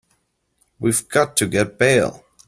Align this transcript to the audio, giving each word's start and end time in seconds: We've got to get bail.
We've 0.79 1.07
got 1.09 1.37
to 1.37 1.45
get 1.45 1.77
bail. 1.77 2.25